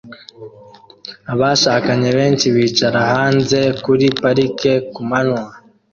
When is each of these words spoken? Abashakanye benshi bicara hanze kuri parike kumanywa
Abashakanye 1.33 2.09
benshi 2.19 2.45
bicara 2.55 2.99
hanze 3.13 3.59
kuri 3.83 4.05
parike 4.21 4.71
kumanywa 4.93 5.43